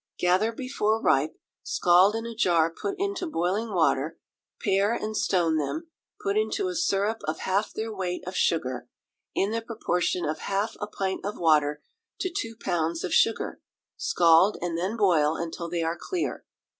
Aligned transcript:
Gather 0.17 0.51
before 0.51 0.99
ripe, 0.99 1.37
scald 1.61 2.15
in 2.15 2.25
a 2.25 2.33
jar 2.33 2.71
put 2.71 2.95
into 2.97 3.27
boiling 3.27 3.71
water, 3.71 4.17
pare 4.59 4.95
and 4.95 5.15
stone 5.15 5.57
them; 5.57 5.91
put 6.23 6.35
into 6.35 6.69
a 6.69 6.75
syrup 6.75 7.21
of 7.25 7.41
half 7.41 7.71
their 7.71 7.93
weight 7.93 8.27
of 8.27 8.35
sugar, 8.35 8.89
in 9.35 9.51
the 9.51 9.61
proportion 9.61 10.25
of 10.25 10.39
half 10.39 10.75
a 10.79 10.87
pint 10.87 11.23
of 11.23 11.37
water 11.37 11.83
to 12.19 12.33
two 12.35 12.55
pounds 12.55 13.03
of 13.03 13.13
sugar; 13.13 13.61
scald, 13.95 14.57
and 14.59 14.75
then 14.75 14.97
boil 14.97 15.35
until 15.35 15.69
they 15.69 15.83
are 15.83 15.99
clear. 16.01 16.45